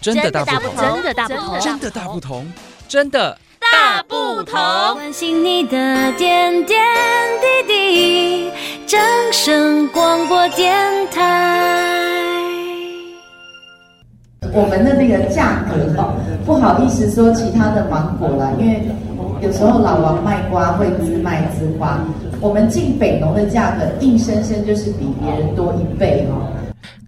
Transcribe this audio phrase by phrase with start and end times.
[0.00, 2.52] 真的大不同，真的大不同，真的大不同，
[2.88, 4.54] 真的大不同。
[4.94, 6.78] 关心你的点点
[7.66, 8.50] 滴滴，
[8.86, 9.00] 掌
[9.32, 10.74] 声广播电
[11.10, 12.38] 台。
[14.52, 16.14] 我们的那个价格哦，
[16.46, 18.88] 不好意思说其他的芒果啦，因为
[19.40, 21.98] 有时候老王卖瓜会自卖自夸。
[22.40, 26.46] 我们进北农的价格，硬生生就是比别人多一倍哦。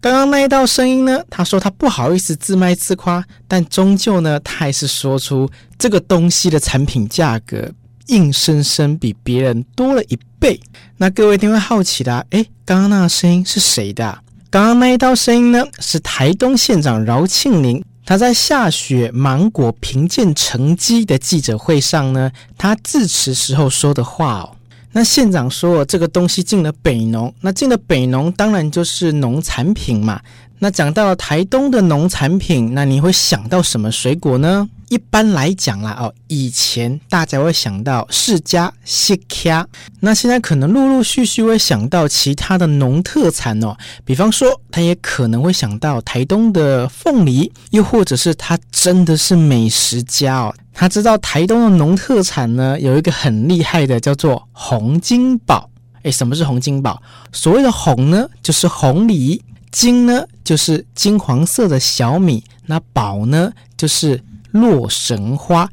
[0.00, 1.22] 刚刚那一道声音呢？
[1.28, 5.46] 他说他不好意思自卖自夸，但终究呢，他还是说出
[5.78, 7.70] 这个东西的产品价格
[8.06, 10.58] 硬生生比别人多了一倍。
[10.96, 14.18] 那各位一定会好奇的，诶，刚刚那个声音是谁的？
[14.48, 24.56] 刚刚那一道声音呢，是台东县长饶庆铃，他在下雪芒果评鉴成绩的记者会上呢，他致辞时候说的话哦。
[24.92, 30.20] 那县长说，这个东西进了北农，那进了北农，当然就是农产品嘛。
[30.62, 34.68] 那讲到台东的农产品，那你会想到什么水果呢？
[34.90, 39.66] 一般来讲啦，哦，以前大家会想到释迦、西卡，
[40.00, 55.68] 那现在可能陆陆续续会想到其他的农特产哦，比方说，他也可能会想到台东的凤梨，又或者是他真的是美食家哦，他知道台东的农特产呢，有一个很厉害的，叫做红金宝。
[56.04, 57.02] 诶，什么是红金宝？
[57.32, 59.44] 所谓的红呢，就是红梨。
[59.70, 64.18] 金呢，就是金黄色的小米；那宝呢，就是
[64.52, 65.70] 洛神花。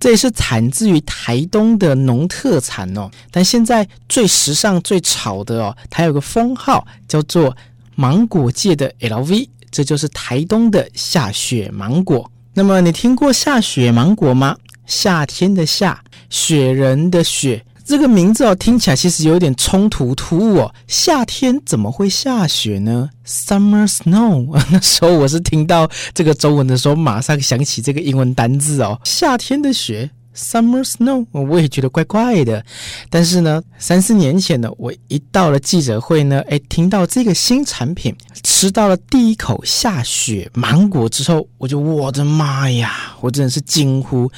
[0.00, 3.08] 这也是产自于台东的农特产哦。
[3.30, 7.56] 但现在最时尚、最潮的哦，它有个封号叫做
[7.94, 12.28] 芒果界的 LV，这就是台东的下雪芒果。
[12.58, 14.56] 那么你听过下雪芒果吗？
[14.84, 17.64] 夏天的夏，雪人的雪。
[17.84, 20.74] 这个名字哦，听起来其实有点冲突突兀哦。
[20.88, 24.60] 夏天怎么会下雪呢？Summer snow。
[24.72, 29.00] 那时候我是听到这个中文的时候，马上想起这个英文单字哦。
[29.04, 32.64] 夏天的雪，Summer snow，我也觉得怪怪的。
[33.10, 44.30] 但是呢，三四年前呢，我一到了记者会呢，诶，听到这个新产品，吃到了第一口下雪芒果之后，我就我的妈呀，我真的是惊呼，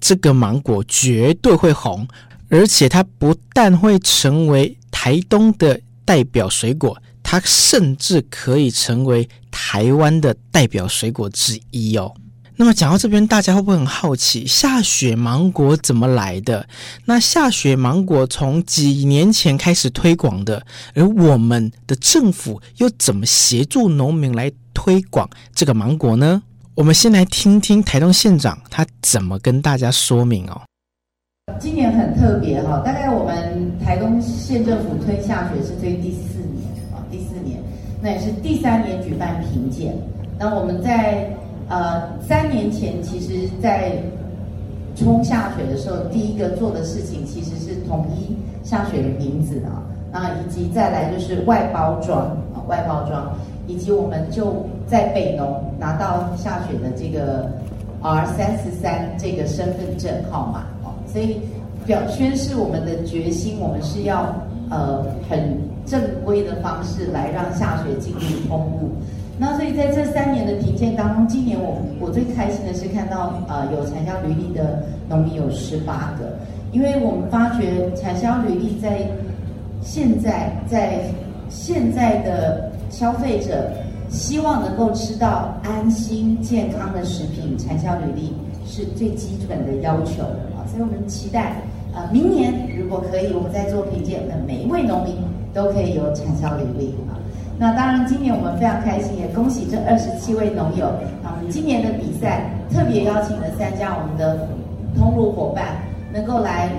[0.00, 2.06] 这个芒果绝对会红。
[2.48, 12.14] 而且它不但会成为台东的代表水果，它甚至可以成为台湾的代表水果之一哦。
[12.58, 16.66] 那么讲到这边，大家会不会很好奇下雪芒果怎么来的？
[17.04, 26.42] 那下雪芒果从几年前开始推广的，而我们的政府又怎么协助农民来推广这个芒果呢？
[26.74, 30.60] 我们先来听听台东县长他怎么跟大家说明哦。
[31.60, 37.62] 今年很特别哈，大概我们台东县政府推下雪是推第四年啊，第四年，
[38.02, 39.94] 那也是第三年举办评鉴。
[40.38, 41.34] 那我们在
[41.68, 43.92] 呃三年前，其实在
[44.94, 48.34] 冲下雪的时候，第一个做的事情其实是统一
[48.66, 49.82] 下雪的名字啊，
[50.12, 53.30] 那以及再来就是外包装啊，外包装，
[53.66, 57.50] 以及我们就在北农拿到下雪的这个
[58.00, 60.94] R 三十三这个身份证号码哦。
[61.12, 61.40] 所以，
[61.84, 64.34] 表宣示我们的决心，我们是要
[64.70, 68.90] 呃很正规的方式来让下雪进入通路。
[69.38, 76.38] 那所以在这三年的评鉴当中，今年我我最开心的是看到呃有产销履历的农民有十八个，
[76.72, 79.06] 因为我们发觉产销履历在
[79.82, 81.00] 现在在
[81.50, 83.70] 现在的消费者
[84.08, 88.32] 希望能够吃到安心健康的食品，产销履历
[88.66, 90.22] 是最基本的要求
[90.56, 90.64] 啊。
[90.66, 91.56] 所以我们期待，
[91.94, 95.14] 呃，明年如果可以，我们再做评鉴，那每一位农民
[95.52, 97.20] 都可以有产销履历啊。
[97.58, 100.88] 那当然，今年我们非常开心，也恭喜这二十七位农友
[101.24, 101.32] 啊。
[101.38, 104.46] 我们今年的比赛特别邀请了三家我们的
[104.94, 105.64] 通路伙伴，
[106.12, 106.70] 能够来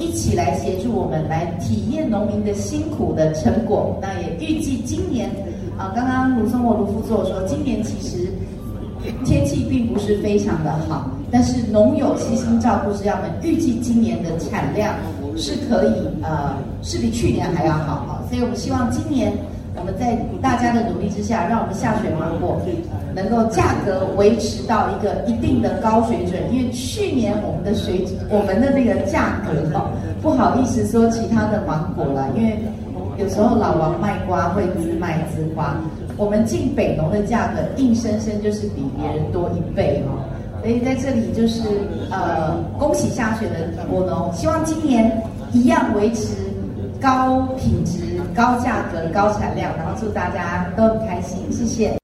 [0.00, 3.96] 一起来协助我们来体验农民的辛苦的成果。
[4.02, 5.30] 那也预计今年
[5.78, 8.28] 啊，刚刚卢松国卢副座说，今年其实
[9.24, 11.08] 天气并不是非常的好。
[11.30, 14.94] 但是农友悉心照顾之下，我们预计今年的产量
[15.36, 15.92] 是可以
[16.22, 18.22] 呃，是比去年还要好哈。
[18.28, 19.32] 所以我们希望今年
[19.76, 22.60] 我们在大家的努力之下，让我们下雪芒果
[23.14, 26.40] 能够价格维持到一个一定的高水准。
[26.52, 29.90] 因为去年我们的水我们的那个价格哈，
[30.22, 32.58] 不好意思说其他的芒果了，因为
[33.18, 35.76] 有时候老王卖瓜会自卖自夸。
[36.16, 40.22] 我们进北农的价格硬生生就是比别人多一倍哦。
[40.62, 41.62] 所以在这里就是
[42.10, 45.12] 呃，恭喜下雪的果农，希望今年
[45.52, 46.36] 一样维持
[47.00, 51.96] 高品质、高价格、高产量，然后祝大家都很开心，谢谢。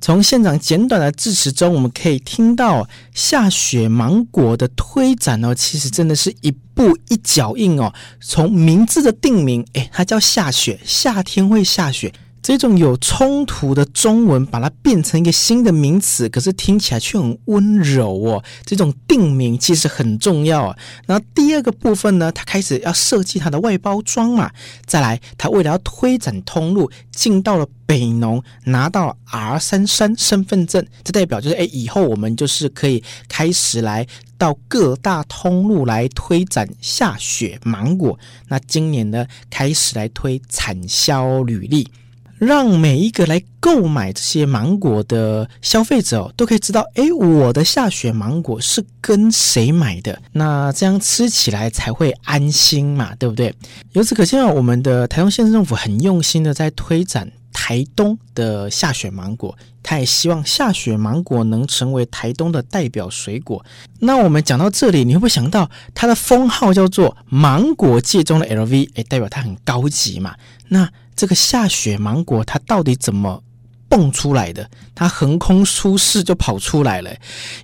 [0.00, 7.92] 从现场简短的致辞中，我们可以听到下雪芒果的推展哦，其实真的是一步一脚印哦。
[8.20, 12.12] 从名字的定名，诶，它叫下雪，夏天会下雪。
[12.46, 18.44] 这种有冲突的中文，把它变成一个新的名词，可是听起来却很温柔哦。
[18.64, 20.78] 这种定名其实很重要啊。
[21.08, 24.52] 然后第二个部分呢，他开始要设计它的外包装嘛。
[24.84, 34.06] 再来，他为了要推展通路，进到了北农，拿到 R 三三身份证，这代表就是哎，以后我们就是可以开始来
[34.38, 38.16] 到各大通路来推展夏雪芒果。
[38.46, 41.88] 那今年呢，开始来推产销履历。
[42.38, 50.20] 让每一个来购买这些芒果的消费者哦，都可以知道，诶，我的下雪芒果是跟谁买的？
[50.32, 53.54] 那这样吃起来才会安心嘛，对不对？
[53.92, 63.64] 由此可见啊，我们的台东县政府很用心的在推展台东的下雪芒果，他也希望下雪芒果能成为台东的代表水果。
[64.00, 68.90] 那我们讲到这里，你会不会想到它的封号叫做芒果界中的 LV？
[68.94, 70.34] 诶，代表它很高级嘛？
[70.68, 73.42] 那这个下雪芒果它到底怎么
[73.88, 74.68] 蹦出来的？
[74.94, 77.16] 它横空出世就跑出来了。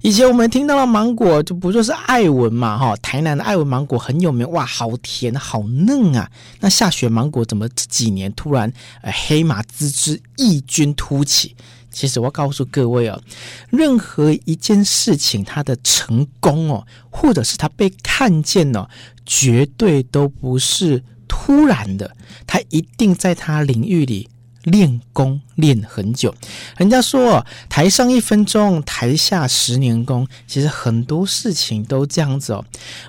[0.03, 2.79] 以前我们听到了芒果，就不就是爱文嘛？
[2.79, 6.31] 哈，台南的爱文芒果很有名，哇，好甜，好嫩啊！
[6.61, 8.73] 那下雪芒果怎么这几年突然
[9.03, 11.55] 呃黑马滋滋异军突起？
[11.91, 13.21] 其实我告诉各位哦，
[13.69, 18.89] 任何一件事情它的成功哦，或者是它被看见哦，
[19.27, 21.03] 绝对都不是。
[21.35, 22.15] 突然的，
[22.47, 24.29] 他一定在他领域里
[24.65, 26.35] 练功练很久。
[26.77, 30.29] 人家说，台上一分钟，台下十年功。
[30.47, 32.63] 其实很多事情都这样子哦。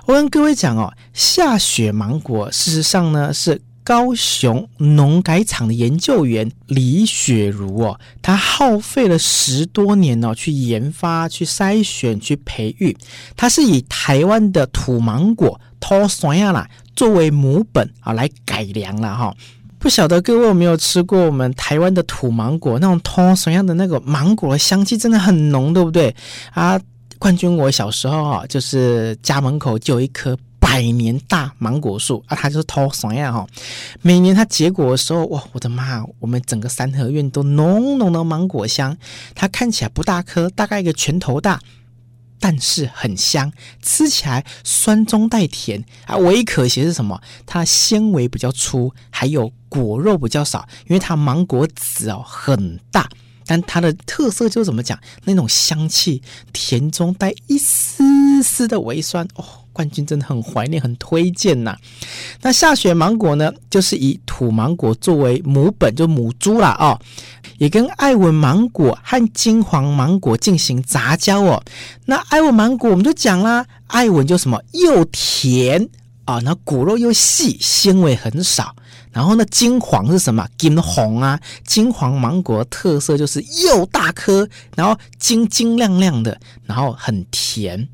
[0.06, 12.96] 我跟各位讲哦，下雪芒果，事实上呢是高雄农改场的研究员李雪茹哦，他耗费了十多年哦，去研发、去筛选、去培育。
[13.36, 16.66] 他是以台湾的土芒果土山仔啦。
[16.96, 19.34] 作为母本啊，来改良了哈。
[19.78, 22.78] 不晓得各位有没有吃过我们台湾的土芒果？
[22.78, 26.14] 那种通什么样的那个芒果的香气真的很浓，对不对
[26.52, 26.80] 啊？
[27.18, 33.46] 冠军，我小时候啊，就是家门口就有一棵百年大芒果树啊，它就是通什么样哈。
[34.00, 36.02] 每年它结果的时候，哇，我的妈！
[36.18, 38.96] 我们整个三合院都浓浓的芒果香。
[39.34, 41.60] 它看起来不大颗，大概一个拳头大。
[42.38, 43.52] 但是很香，
[43.82, 46.16] 吃起来酸中带甜啊。
[46.16, 47.20] 唯一可惜是什么？
[47.46, 50.68] 它纤维比较粗，还有果肉比较少。
[50.86, 53.08] 因为它芒果籽哦很大，
[53.46, 54.98] 但它的特色就是怎么讲？
[55.24, 56.22] 那种香气
[56.52, 59.63] 甜中带一丝丝的微酸哦。
[59.74, 61.76] 冠军真的很怀念，很推荐呐。
[62.40, 66.98] 那夏雪芒果呢，就是以土芒果作为母本，就母株啦哦。
[67.58, 71.62] 也跟爱文芒果和金黄芒果进行杂交哦。
[72.06, 75.88] 那爱文芒果我们就讲啦，爱文就什么又甜
[76.24, 78.74] 啊，那果肉又细，纤维很少。
[79.12, 80.44] 然后呢，金黄是什么？
[80.58, 87.88] 金红啊，金黄芒果特色就是又大颗，然后晶晶亮亮的，然后很甜。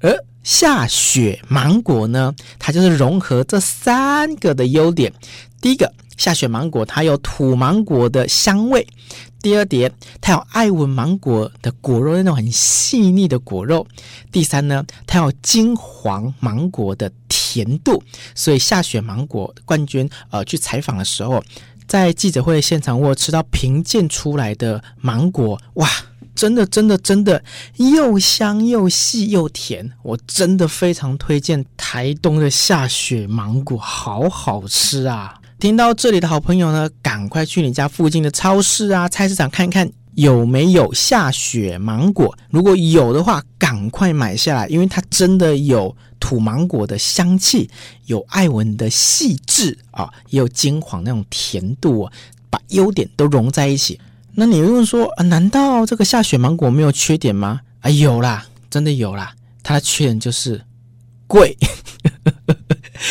[0.00, 0.14] 而
[0.48, 5.12] 下雪芒果呢，它就是融合这三个的优点。
[5.60, 5.92] 第一个。
[6.16, 8.84] 下雪芒果它有土芒果的香味，
[9.40, 13.86] 第二点它有爱文芒果的果肉那种很细腻的果肉，
[14.32, 18.02] 第三呢它有金黄芒果的甜度，
[18.34, 21.40] 所以下雪芒果冠军呃去采访的时候，
[21.86, 25.88] 在记者会现场我吃到评鉴出来的芒果，哇，
[26.38, 27.42] 真的真的真的
[27.78, 35.34] 又香又细又甜，我真的非常推荐台东的下雪芒果，好好吃啊！
[35.58, 42.32] 听到这里的好朋友呢，赶快去你家附近的超市啊、菜市场看看有没有下雪芒果。
[42.50, 47.68] 如果有的话，赶快买下来，因为它真的有土芒果的香气，
[48.06, 52.12] 有爱文的细致啊，也有金黄那种甜度啊，
[52.48, 53.98] 把优点都融在一起。
[54.40, 57.60] 那你又说啊，难道这个下雪芒果没有缺点吗？
[57.80, 60.62] 啊，有啦，真的有啦，它的缺点就是
[61.26, 61.56] 贵。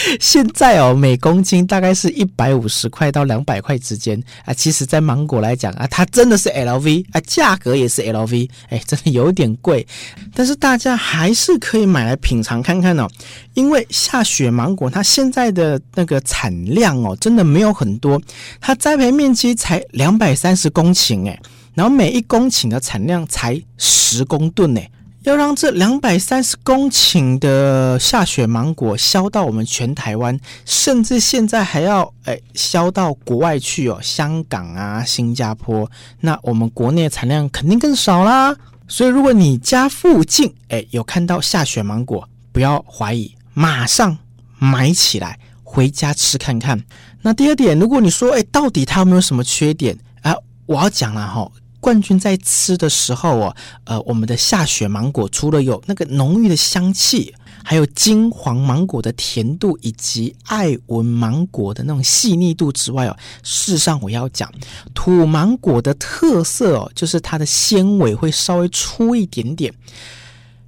[0.20, 4.54] 现在哦，每公斤大概是一百五十块到两百块之间啊。
[4.54, 9.86] 其实，在芒果来讲啊，它真的是 LV 啊，价格也是 LV，哎，真的有点贵。
[10.34, 13.08] 但是大家还是可以买来品尝看看哦。
[13.54, 18.22] 因为下雪芒果它现在的那个产量哦，真的没有很多，
[18.62, 21.40] 它栽培面积才两百三十公顷哎，
[21.74, 24.90] 然后每一公顷的产量才十公吨哎。
[25.28, 35.92] 要让这两百三十公顷的下雪芒果销到我们全台湾，甚至现在还要诶销到国外去哦，香港啊、新加坡，
[36.22, 38.56] 那我们国内产量肯定更少啦。
[38.88, 44.18] 所以，如果你家附近诶有看到下雪芒果，不要怀疑，马上
[44.58, 46.82] 买起来回家吃看看。
[47.22, 50.34] 那第二点，如果你说诶到底它有没有什么缺点啊？
[50.68, 51.52] 我要讲了哈。
[51.80, 53.56] 冠军在吃的时候哦，
[53.86, 64.52] 呃，我们的下雪芒果除了有那个浓郁的香气，还有金黄芒果的甜度，以及爱文芒果的那种细腻度之外哦，事实上我要讲
[64.94, 69.74] 土芒果的特色哦，就是它的纤维会稍微粗一点点，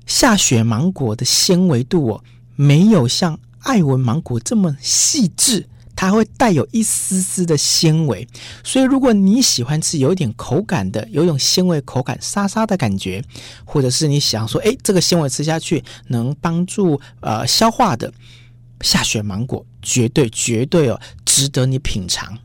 [0.05, 2.23] 下雪芒果的纤维度哦，
[2.55, 5.67] 没有像爱文芒果这么细致。
[5.99, 8.25] 它会带有一丝丝的纤维，
[8.63, 13.21] 所以如果你喜欢吃有一点口感的，有一种纤维口感沙沙的感觉，
[13.65, 18.13] 或者是你想说，诶，这个纤维吃下去能帮助呃消化的，
[18.79, 22.37] 下雪芒果绝对绝对哦值得你品尝。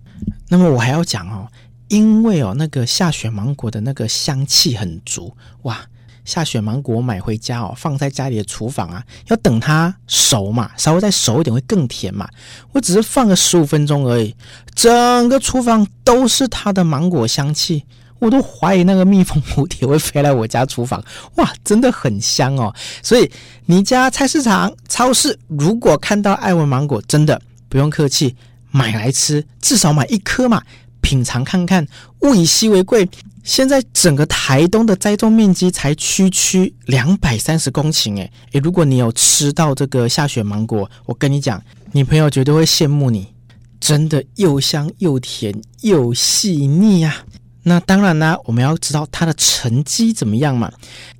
[0.49, 1.47] 那么我还要讲哦，
[1.87, 5.87] 因为哦那个下雪芒果的那个香气很足，哇。
[6.25, 12.29] 下雪芒果买回家哦，放在家里的厨房啊，要等它熟嘛，稍微再熟一点会更甜嘛。
[12.73, 14.35] 我只是放个十五分钟而已，
[14.75, 17.85] 整个厨房都是它的芒果香气，
[18.19, 21.03] 我都怀疑那个蜜蜂蝴蝶会飞来我家厨房。
[21.35, 22.75] 哇，真的很香哦！
[23.03, 23.31] 所以
[23.67, 28.35] 你家菜市场、超市如果看到爱文芒果，真的不用客气，
[28.71, 30.63] 买来吃，至少买一颗嘛，
[31.03, 31.87] 品尝看看。
[32.23, 33.07] 物以稀为贵。
[33.45, 43.29] 现在整个台东的栽种面积才区区两百三十公顷，诶诶，如果你有吃到这个下雪芒果，我跟你讲，你朋友绝对会羡慕你，
[43.79, 47.23] 真的又香又甜又细腻、啊。
[47.65, 50.73] 那当然啦，我们要知道它的成绩怎么样嘛。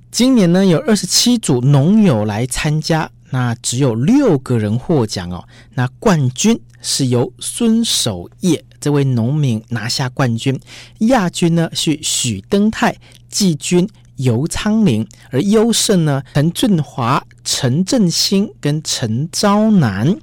[0.09, 5.43] 今年呢，有二十七组农友来参加，那只有六个人获奖哦。
[5.73, 8.63] 那冠军是由孙守业。
[8.79, 10.59] 这位农民拿下冠军，
[10.99, 12.95] 亚军呢是许登泰，
[13.29, 20.15] 季军尤昌林，而优胜呢陈俊华、陈振兴跟陈昭南。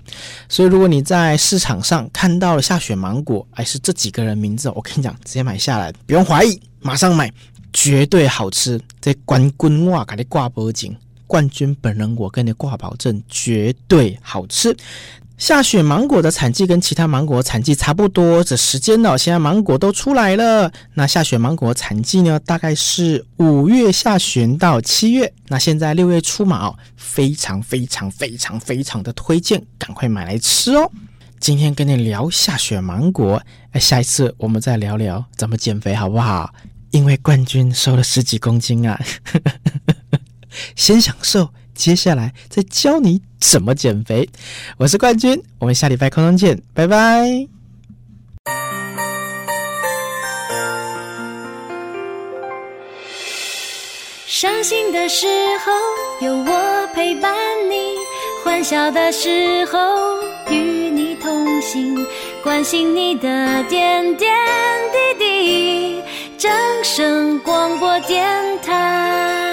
[0.49, 7.33] 所以，如果你在市场上看到了下雪芒果，还是这几个人名字，我跟你讲，直接买下来，不用怀疑，马上买，
[7.73, 8.81] 绝对好吃。
[9.01, 10.97] 这冠军哇，给你挂脖颈，
[11.33, 14.77] 冠军本人我跟你挂保证，绝对好吃。
[15.39, 20.71] 下雪芒果的产季跟其他芒果产季差不多，这时间呢，现在芒果都出来了。
[20.93, 25.33] 那下雪芒果产季呢，大概是五月下旬到七月。
[25.49, 30.91] 那现在六月初嘛，哦，非常非常非常非常的推荐，赶快买来吃哦。
[31.41, 36.53] 今天跟你聊下雪芒果，哎，下一次我们再聊聊怎么减肥好不好？
[36.91, 39.01] 因为冠军瘦了十几公斤啊，
[40.77, 41.51] 先享受。
[41.75, 44.29] 接下来再教你怎么减肥。
[44.77, 47.49] 我是冠军，我们下礼拜空中见，拜拜。
[54.27, 55.27] 伤心的时
[55.65, 55.73] 候
[56.27, 57.35] 有我陪伴
[57.71, 57.97] 你，
[58.45, 59.79] 欢笑的时候
[60.51, 60.57] 与
[60.91, 62.07] 你同行，
[62.43, 64.31] 关心你的点点
[64.93, 66.03] 滴滴。
[66.37, 66.51] 正
[66.83, 68.27] 声广播电
[68.61, 69.52] 台。